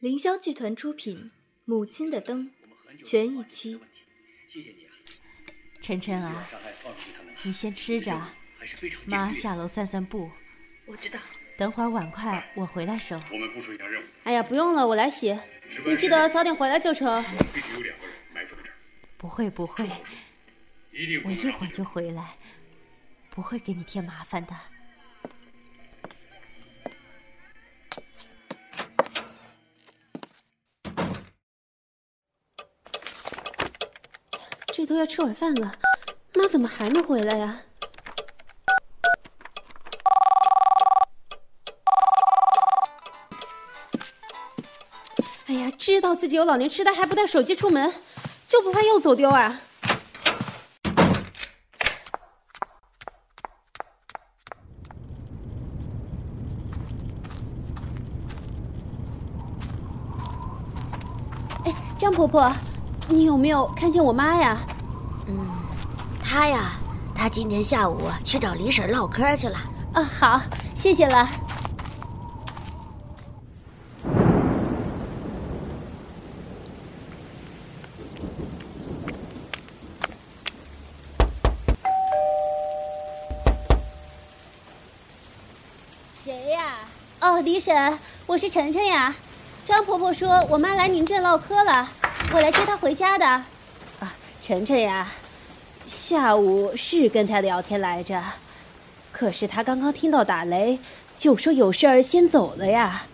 [0.00, 1.16] 凌霄剧团出品
[1.64, 2.52] 《母亲的灯》
[3.04, 3.80] 全一期。
[4.48, 4.94] 谢谢你啊，
[5.80, 6.48] 晨晨啊，
[7.42, 8.16] 你先吃着，
[9.06, 10.30] 妈下楼散散步。
[10.86, 11.18] 我知道。
[11.56, 13.20] 等会儿碗筷我回来收。
[13.32, 14.06] 我们部署一下任务。
[14.22, 15.36] 哎呀，不用了，我来洗。
[15.84, 17.20] 你记得早点回来就成。
[17.52, 18.74] 必须有两个人埋伏在这儿。
[19.16, 19.84] 不会不会，
[20.92, 22.36] 一定我一会儿就回来，
[23.30, 24.54] 不会给你添麻烦的。
[34.78, 35.72] 这都要吃晚饭了，
[36.36, 37.62] 妈怎么还没回来呀？
[45.48, 47.92] 哎呀，知道自己有老年痴呆还不带手机出门，
[48.46, 49.60] 就不怕又走丢啊？
[61.64, 62.52] 哎，张婆婆。
[63.10, 64.60] 你有没有看见我妈呀？
[65.26, 65.34] 嗯，
[66.22, 66.72] 她呀，
[67.14, 69.58] 她今天下午去找李婶唠嗑去了。
[69.94, 70.40] 啊，好，
[70.74, 71.28] 谢谢了。
[86.22, 86.74] 谁呀？
[87.20, 89.14] 哦，李婶，我是晨晨呀。
[89.64, 91.88] 张婆婆说我妈来您这唠嗑了。
[92.30, 95.08] 我来接他回家的，啊，晨晨呀，
[95.86, 98.22] 下午是跟他聊天来着，
[99.10, 100.78] 可是他刚刚听到打雷，
[101.16, 103.06] 就说有事儿先走了呀。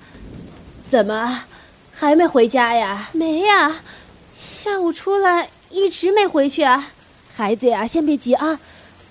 [0.90, 1.44] 怎么，
[1.92, 3.08] 还没回家呀？
[3.12, 3.82] 没呀，
[4.34, 6.90] 下午出来一直没回去啊。
[7.32, 8.58] 孩子呀，先别急啊，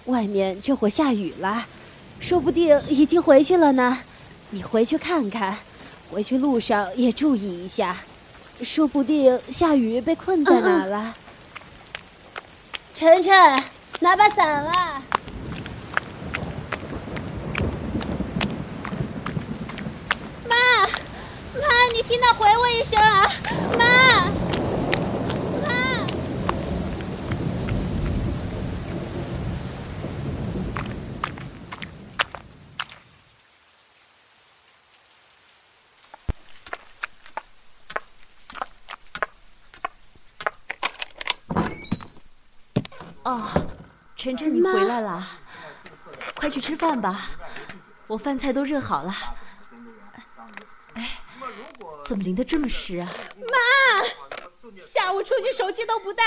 [0.05, 1.65] 外面这会下雨了，
[2.19, 3.99] 说不定已经回去了呢。
[4.49, 5.59] 你回去看看，
[6.11, 7.97] 回去路上也注意一下。
[8.61, 11.15] 说不定下雨被困在哪了。
[12.93, 13.63] 晨晨，
[13.99, 15.01] 拿把伞啊！
[20.47, 20.55] 妈，
[20.85, 21.61] 妈，
[21.93, 23.27] 你听到回我一声啊！
[23.77, 23.82] 妈。
[43.23, 43.41] 哦，
[44.15, 45.25] 晨晨，你回来了，
[46.35, 47.29] 快去吃饭吧，
[48.07, 49.13] 我饭菜都热好了。
[50.95, 51.21] 哎，
[52.05, 53.07] 怎么淋得这么湿啊？
[53.37, 56.23] 妈，下午出去手机都不带，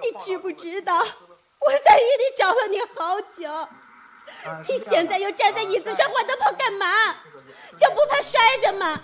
[0.00, 3.68] 你知不知道我在雨里找了你好久？
[4.68, 6.86] 你现在又站在椅子上换灯泡干嘛？
[7.76, 9.00] 就不怕摔着吗？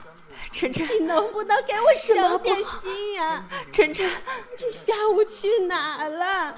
[0.52, 3.44] 晨晨，你能不能给我省点心呀？
[3.72, 4.08] 晨晨，
[4.56, 6.54] 你下午去哪了？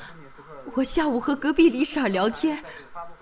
[0.74, 2.62] 我下午和隔壁李婶聊天，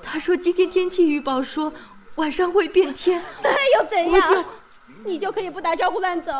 [0.02, 1.72] 她说今天天气预报说
[2.16, 4.44] 晚上会变天， 那又怎样？
[5.04, 6.32] 你就可以不打招呼乱走？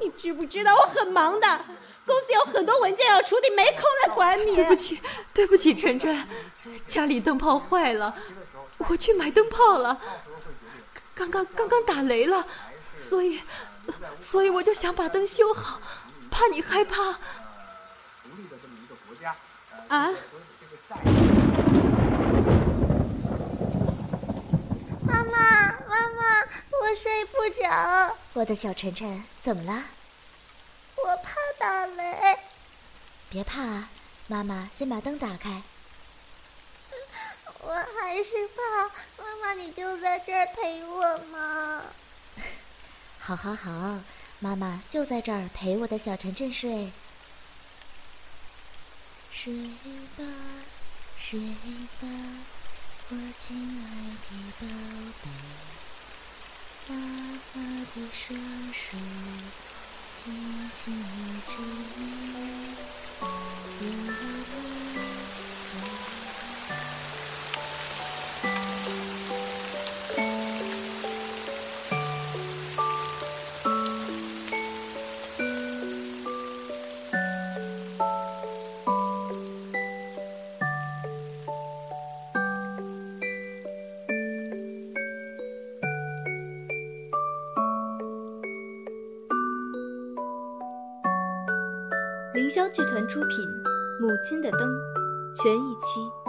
[0.00, 1.64] 你知不知道我很忙的，
[2.06, 4.54] 公司有很多文件要处理，没空来管你。
[4.54, 5.00] 对不起，
[5.32, 6.26] 对不起，晨晨，
[6.86, 8.14] 家里灯泡坏了，
[8.78, 9.98] 我去买灯泡了。
[11.14, 12.46] 刚刚刚刚打雷了，
[12.96, 13.40] 所以
[14.20, 15.80] 所以我就想把灯修好，
[16.30, 17.16] 怕你害怕。
[19.88, 20.10] 啊！
[25.02, 25.32] 妈妈，
[25.88, 26.22] 妈妈，
[26.70, 28.16] 我睡不着。
[28.34, 29.84] 我的小晨晨，怎么了？
[30.96, 32.38] 我怕打雷。
[33.28, 33.88] 别怕啊，
[34.26, 35.62] 妈妈先把灯打开。
[37.62, 41.82] 我还是怕，妈妈，你就在这儿陪我嘛。
[43.18, 44.00] 好好好，
[44.40, 46.90] 妈妈就在这儿陪我的小晨晨睡。
[49.42, 49.54] 睡
[50.18, 50.22] 吧，
[51.16, 52.06] 睡吧，
[53.08, 53.82] 我亲爱
[54.28, 54.30] 的
[54.60, 54.62] 宝
[55.22, 55.24] 贝，
[56.88, 56.90] 妈
[57.54, 58.22] 妈的双
[58.74, 58.84] 手
[60.12, 60.20] 紧
[60.74, 61.16] 紧握
[61.46, 61.48] 着。
[92.40, 93.46] 凌霄剧团出品，
[94.00, 94.60] 《母亲的灯》
[95.34, 96.19] 全一期。